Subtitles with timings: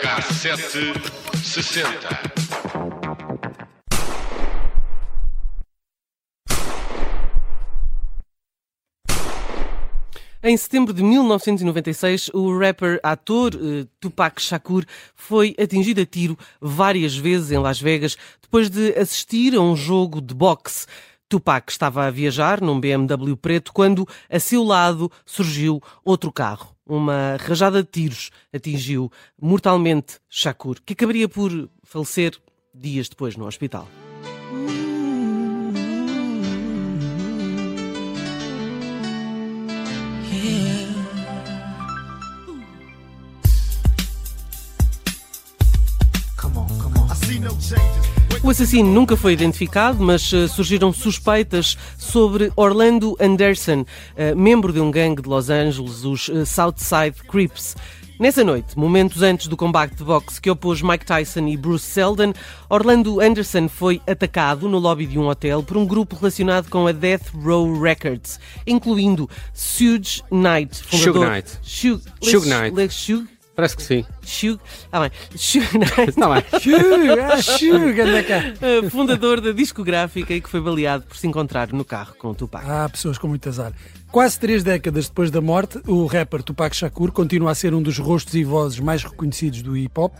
[0.00, 0.92] Cassete
[1.44, 2.08] sessenta.
[10.42, 14.84] Em setembro de 1996, o rapper ator uh, Tupac Shakur
[15.14, 20.20] foi atingido a tiro várias vezes em Las Vegas depois de assistir a um jogo
[20.20, 20.86] de boxe.
[21.28, 26.74] Tupac estava a viajar num BMW preto quando a seu lado surgiu outro carro.
[26.86, 29.10] Uma rajada de tiros atingiu
[29.40, 31.50] mortalmente Shakur, que acabaria por
[31.82, 32.36] falecer
[32.74, 33.88] dias depois no hospital.
[48.44, 54.80] O assassino nunca foi identificado, mas uh, surgiram suspeitas sobre Orlando Anderson, uh, membro de
[54.80, 57.74] um gangue de Los Angeles, os uh, Southside Crips.
[58.20, 62.34] Nessa noite, momentos antes do combate de boxe que opôs Mike Tyson e Bruce Seldon,
[62.68, 66.92] Orlando Anderson foi atacado no lobby de um hotel por um grupo relacionado com a
[66.92, 71.14] Death Row Records, incluindo Suge Knight, fundador...
[71.14, 71.58] Suge Knight.
[71.62, 73.33] Suge, Suge Knight.
[73.54, 74.04] Parece que sim.
[74.22, 74.60] Shug,
[74.90, 76.18] ah bem, Shug Knight.
[76.18, 76.40] Não é?
[76.60, 78.40] Shug, ah, Shug, anda cá.
[78.90, 82.68] Fundador da discográfica e que foi baleado por se encontrar no carro com o Tupac.
[82.68, 83.72] Há pessoas com muito azar.
[84.10, 87.98] Quase três décadas depois da morte, o rapper Tupac Shakur continua a ser um dos
[87.98, 90.14] rostos e vozes mais reconhecidos do hip hop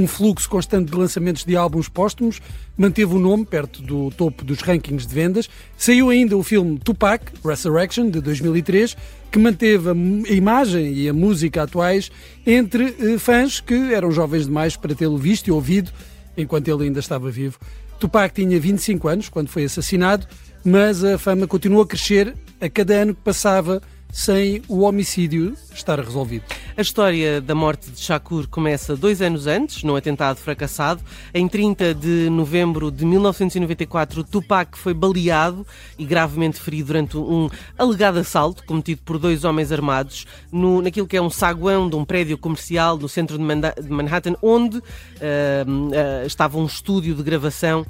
[0.00, 2.40] um fluxo constante de lançamentos de álbuns póstumos,
[2.76, 5.50] manteve o nome perto do topo dos rankings de vendas.
[5.76, 8.96] Saiu ainda o filme Tupac, Resurrection, de 2003,
[9.30, 12.10] que manteve a imagem e a música atuais
[12.46, 15.92] entre eh, fãs que eram jovens demais para tê-lo visto e ouvido
[16.36, 17.58] enquanto ele ainda estava vivo.
[17.98, 20.26] Tupac tinha 25 anos quando foi assassinado,
[20.64, 23.82] mas a fama continuou a crescer a cada ano que passava
[24.12, 26.44] sem o homicídio estar resolvido.
[26.76, 31.02] A história da morte de Shakur começa dois anos antes, num atentado fracassado.
[31.32, 35.66] Em 30 de novembro de 1994, Tupac foi baleado
[35.98, 41.16] e gravemente ferido durante um alegado assalto cometido por dois homens armados no, naquilo que
[41.16, 43.44] é um saguão de um prédio comercial no centro de,
[43.88, 47.86] Manhattan, onde uh, uh, estava um estúdio de gravação uh,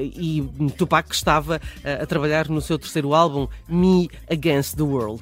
[0.00, 1.60] e Tupac estava
[2.00, 5.19] a trabalhar no seu terceiro álbum, Me Against the World.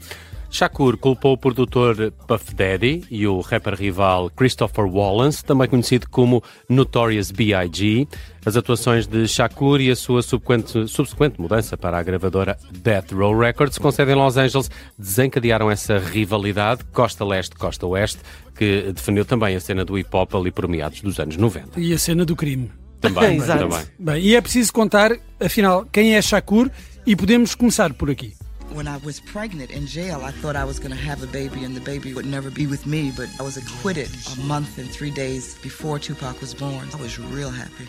[0.51, 6.43] Shakur culpou o produtor Puff Daddy e o rapper rival Christopher Wallace, também conhecido como
[6.69, 8.09] Notorious B.I.G.
[8.45, 13.39] As atuações de Shakur e a sua subsequente, subsequente mudança para a gravadora Death Row
[13.39, 18.21] Records, com sede em Los Angeles, desencadearam essa rivalidade costa leste-costa oeste,
[18.57, 21.79] que defendeu também a cena do hip hop ali por meados dos anos 90.
[21.79, 22.71] E a cena do crime.
[23.01, 23.85] Também, também.
[23.99, 26.71] Bem, e é preciso contar, afinal, quem é Shakur
[27.07, 28.35] e podemos começar por aqui.
[28.71, 31.65] When I was pregnant in jail, I thought I was going to have a baby
[31.65, 34.91] and the baby would never be with me, but I was acquitted a month and
[34.91, 36.89] three days before Tupac was born.
[36.93, 37.89] I was real happy.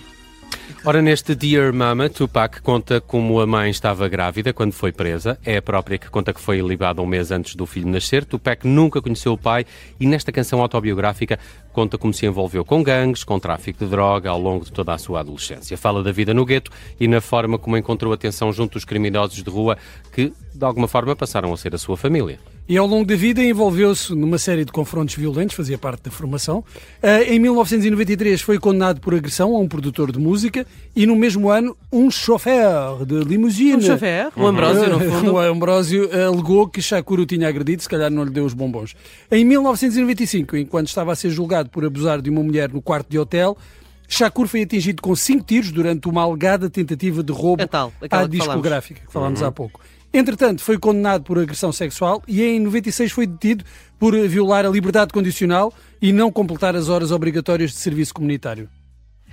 [0.85, 5.37] Ora, neste Dear Mama, Tupac conta como a mãe estava grávida quando foi presa.
[5.45, 8.23] É a própria que conta que foi libada um mês antes do filho nascer.
[8.23, 9.65] Tupac nunca conheceu o pai
[9.99, 11.37] e nesta canção autobiográfica
[11.73, 14.97] conta como se envolveu com gangues, com tráfico de droga ao longo de toda a
[14.97, 15.77] sua adolescência.
[15.77, 19.49] Fala da vida no gueto e na forma como encontrou atenção junto dos criminosos de
[19.49, 19.77] rua
[20.13, 22.39] que, de alguma forma, passaram a ser a sua família
[22.69, 26.63] e ao longo da vida envolveu-se numa série de confrontos violentos, fazia parte da formação.
[27.01, 31.49] Eh, em 1993 foi condenado por agressão a um produtor de música e no mesmo
[31.49, 32.63] ano um chofer
[33.07, 33.77] de limusine.
[33.77, 34.29] Um chofer?
[34.35, 35.33] O Ambrósio, no fundo.
[35.33, 38.95] O Ambrósio alegou que Shakuro tinha agredido, se calhar não lhe deu os bombons.
[39.31, 43.17] Em 1995, enquanto estava a ser julgado por abusar de uma mulher no quarto de
[43.17, 43.57] hotel,
[44.07, 49.01] Shakur foi atingido com cinco tiros durante uma alegada tentativa de roubo tal, à discográfica,
[49.07, 49.47] que falámos uhum.
[49.47, 49.81] há pouco.
[50.11, 53.63] Entretanto, foi condenado por agressão sexual e em 96 foi detido
[53.99, 55.71] por violar a liberdade condicional
[56.01, 58.67] e não completar as horas obrigatórias de serviço comunitário.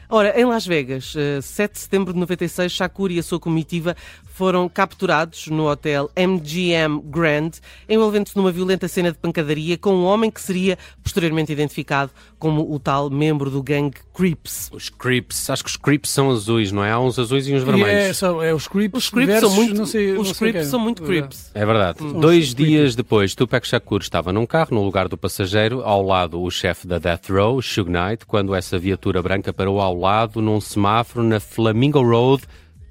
[0.09, 3.97] Ora, em Las Vegas, 7 eh, de setembro de 96, Shakur e a sua comitiva
[4.37, 7.53] foram capturados no hotel MGM Grand,
[7.89, 12.78] envolvendo-se numa violenta cena de pancadaria com um homem que seria posteriormente identificado como o
[12.78, 14.69] tal membro do gangue Creeps.
[14.71, 16.91] Os Creeps, acho que os Creeps são azuis, não é?
[16.92, 17.89] Há uns azuis e uns vermelhos.
[17.89, 19.04] É, são, é os Creeps.
[19.04, 21.51] Os Creeps versus, são muito, não sei, os não creeps são muito Creeps.
[21.54, 22.03] É verdade.
[22.03, 22.21] Hum.
[22.21, 26.51] Dois dias depois, Tupac Shakur estava num carro no lugar do passageiro, ao lado o
[26.51, 31.25] chefe da Death Row, Suge Knight, quando essa viatura branca parou ao lado num semáforo
[31.25, 32.45] na Flamingo Road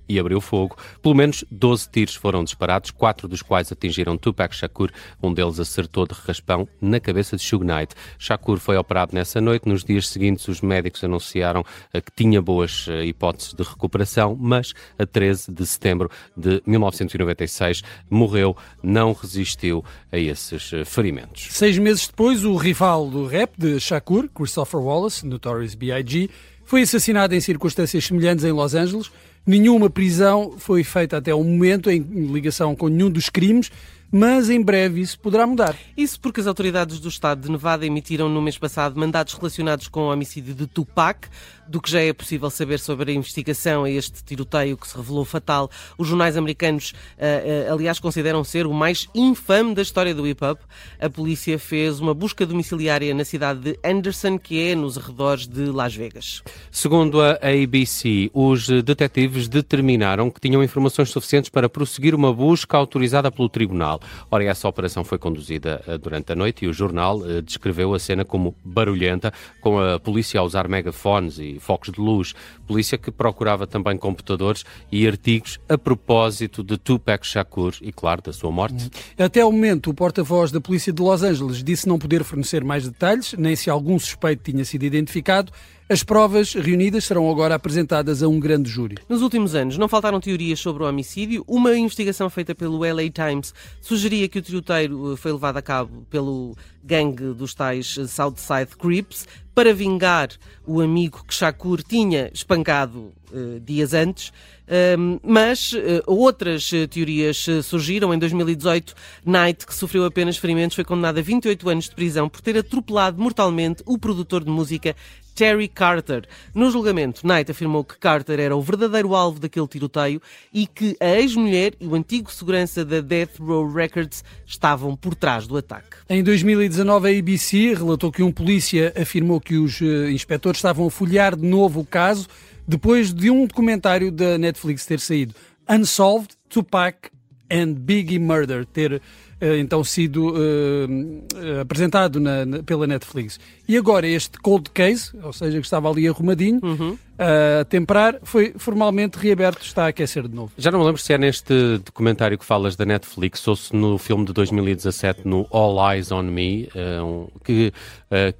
[0.08, 0.78] e abriu fogo.
[1.02, 4.92] Pelo menos 12 tiros foram disparados, quatro dos quais atingiram Tupac Shakur,
[5.22, 7.96] um deles acertou de raspão na cabeça de Suge Knight.
[8.18, 9.68] Shakur foi operado nessa noite.
[9.68, 11.64] Nos dias seguintes, os médicos anunciaram
[11.94, 17.84] eh, que tinha boas eh, hipóteses de recuperação, mas a 13 de setembro de 1996
[18.10, 21.48] morreu, não resistiu a esses eh, ferimentos.
[21.52, 26.30] Seis meses depois, o rival do rap de Shakur, Christopher Wallace, Notorious B.I.G.,
[26.66, 29.12] foi assassinado em circunstâncias semelhantes em Los Angeles.
[29.46, 33.72] Nenhuma prisão foi feita até o momento em ligação com nenhum dos crimes
[34.18, 35.76] mas em breve isso poderá mudar.
[35.98, 40.04] Isso porque as autoridades do estado de Nevada emitiram no mês passado mandados relacionados com
[40.08, 41.28] o homicídio de Tupac.
[41.68, 45.26] Do que já é possível saber sobre a investigação a este tiroteio que se revelou
[45.26, 50.24] fatal, os jornais americanos, uh, uh, aliás, consideram ser o mais infame da história do
[50.24, 50.60] hip-hop.
[51.00, 55.66] A polícia fez uma busca domiciliária na cidade de Anderson, que é nos arredores de
[55.66, 56.44] Las Vegas.
[56.70, 63.32] Segundo a ABC, os detetives determinaram que tinham informações suficientes para prosseguir uma busca autorizada
[63.32, 64.00] pelo tribunal.
[64.30, 68.24] Ora, essa operação foi conduzida uh, durante a noite e o jornal descreveu a cena
[68.26, 72.34] como barulhenta, com a polícia a usar megafones e focos de luz.
[72.68, 78.34] Polícia que procurava também computadores e artigos a propósito de Tupac Shakur e, claro, da
[78.34, 78.90] sua morte.
[79.18, 82.88] Até o momento, o porta-voz da Polícia de Los Angeles disse não poder fornecer mais
[82.88, 85.52] detalhes, nem se algum suspeito tinha sido identificado.
[85.88, 88.98] As provas reunidas serão agora apresentadas a um grande júri.
[89.08, 91.44] Nos últimos anos, não faltaram teorias sobre o homicídio.
[91.48, 96.04] Uma investigação feita pelo LA Times sugeria que o tiroteiro eh, foi levado a cabo
[96.10, 100.30] pelo gangue dos tais Southside Crips para vingar
[100.66, 104.30] o amigo que Shakur tinha espancado uh, dias antes.
[104.30, 108.14] Uh, mas uh, outras teorias surgiram.
[108.14, 108.94] Em 2018,
[109.24, 113.22] Knight, que sofreu apenas ferimentos, foi condenado a 28 anos de prisão por ter atropelado
[113.22, 114.96] mortalmente o produtor de música
[115.36, 116.24] Terry Carter.
[116.54, 120.22] No julgamento, Knight afirmou que Carter era o verdadeiro alvo daquele tiroteio
[120.54, 125.46] e que a ex-mulher e o antigo segurança da Death Row Records estavam por trás
[125.46, 125.98] do ataque.
[126.10, 130.92] Em 2019, a ABC relatou que um polícia afirmou que os uh, inspectores estavam a
[130.92, 132.28] folhear de novo o caso
[132.68, 135.36] depois de um documentário da Netflix ter saído.
[135.70, 137.10] Unsolved, Tupac
[137.52, 139.02] and Biggie Murder ter
[139.42, 143.40] então sido uh, apresentado na, na, pela Netflix.
[143.68, 146.98] E agora este cold case, ou seja, que estava ali arrumadinho, uhum.
[147.18, 150.52] a temperar, foi formalmente reaberto, está a aquecer de novo.
[150.58, 153.98] Já não me lembro se é neste documentário que falas da Netflix ou se no
[153.98, 157.74] filme de 2017, no All Eyes on Me, uh, que,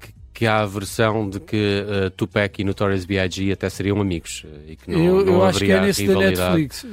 [0.00, 3.52] que que há a versão de que uh, Tupac e Notorious B.I.G.
[3.52, 6.14] até seriam amigos eh, e que não, eu, não eu acho que é nesse da
[6.14, 6.84] Netflix.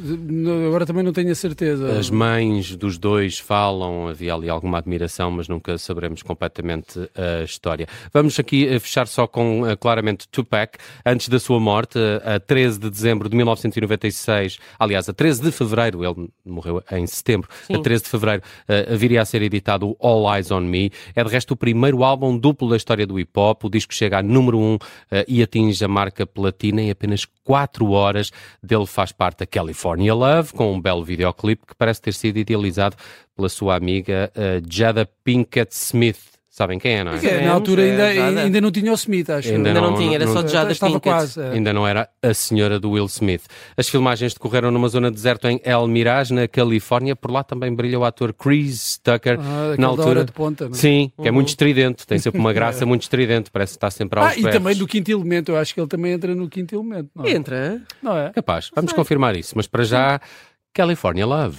[0.65, 1.99] Agora também não tenho a certeza.
[1.99, 7.85] As mães dos dois falam, havia ali alguma admiração, mas nunca saberemos completamente a história.
[8.13, 10.77] Vamos aqui eh, fechar só com claramente Tupac.
[11.05, 16.01] Antes da sua morte, a 13 de dezembro de 1996, aliás, a 13 de fevereiro,
[16.05, 17.75] ele morreu em setembro, Sim.
[17.75, 20.93] a 13 de fevereiro, uh, viria a ser editado All Eyes on Me.
[21.13, 23.65] É de resto o primeiro álbum duplo da história do hip pop.
[23.65, 24.79] O disco chega a número 1 um, uh,
[25.27, 28.31] e atinge a marca platina em apenas 4 horas.
[28.61, 32.95] Dele faz parte a California Love, com um belo videoclipe que parece ter sido idealizado
[33.35, 36.32] pela sua amiga uh, Jada Pinkett Smith.
[36.53, 37.17] Sabem quem é, não é?
[37.17, 39.49] Porque, na altura ainda, é, ainda não tinha o Smith, acho.
[39.49, 41.41] Ainda, ainda não, não, tinha, era não, só Jada Estava quase.
[41.41, 41.53] É.
[41.53, 43.45] Ainda não era a senhora do Will Smith.
[43.75, 47.15] As filmagens decorreram numa zona de deserto em El Mirage, na Califórnia.
[47.15, 49.39] Por lá também brilha o ator Chris Tucker.
[49.41, 50.23] Ah, na altura.
[50.25, 50.75] de ponta, não?
[50.75, 50.77] É?
[50.77, 51.53] Sim, que é muito uhum.
[51.53, 52.05] estridente.
[52.05, 53.49] Tem sempre uma graça muito estridente.
[53.49, 55.53] Parece que está sempre aos Ah, e também do quinto elemento.
[55.53, 57.09] Eu acho que ele também entra no quinto elemento.
[57.15, 57.31] Não é?
[57.31, 57.81] Entra?
[57.99, 58.29] Não é?
[58.29, 58.69] Capaz.
[58.75, 59.53] Vamos confirmar isso.
[59.55, 60.21] Mas para já,
[60.71, 61.57] California Love.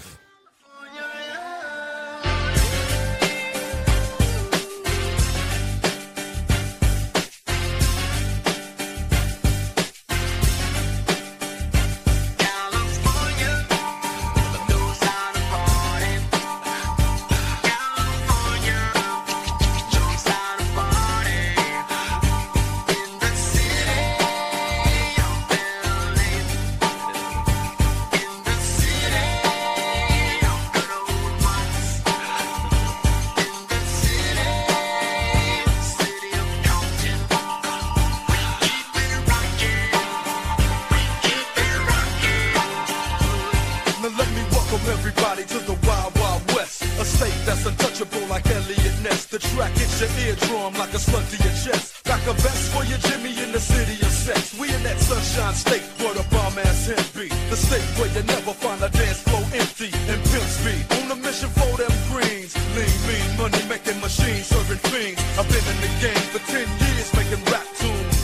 [50.03, 52.03] Eardrum like a slug to your chest.
[52.09, 54.59] Like a vest for your Jimmy in the city of sex.
[54.59, 57.29] We in that sunshine state where the bomb ass him be.
[57.51, 60.83] The state where you never find a dance floor empty and pimp speed.
[60.99, 62.59] On a mission for them greens.
[62.75, 65.23] Lean, mean, money making machines, serving fiends.
[65.39, 68.19] I've been in the game for 10 years making rap tunes.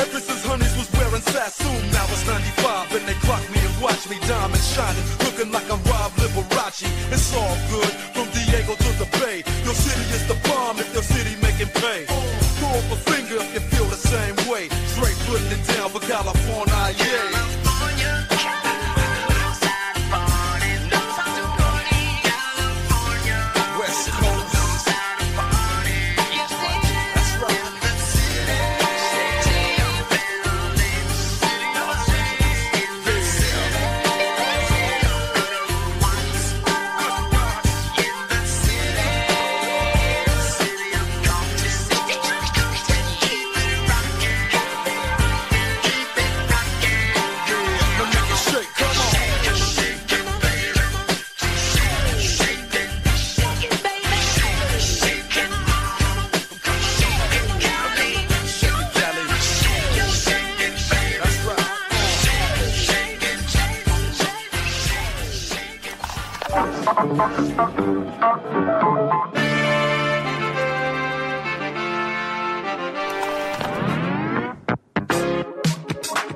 [0.00, 3.18] Ever since Honeys was wearing Sassoon, now it's 95 and they
[4.20, 6.86] watch me shining, looking like I'm Rob Liberace.
[7.12, 9.42] It's all good from Diego to the Bay.
[9.64, 12.04] Your city is the bomb if your city making pay.
[12.58, 14.68] Throw up a finger if you feel the same way.
[14.92, 17.11] Straight putting it down for California, yeah.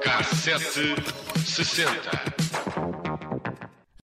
[0.01, 0.95] Cassete
[1.45, 2.36] 60.